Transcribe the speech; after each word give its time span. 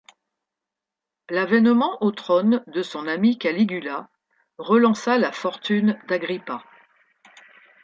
L’avènement 1.29 2.01
au 2.01 2.09
trône 2.11 2.63
de 2.65 2.81
son 2.81 3.05
ami 3.07 3.37
Caligula 3.37 4.09
relança 4.57 5.19
la 5.19 5.31
fortune 5.31 5.99
d’Agrippa. 6.07 6.63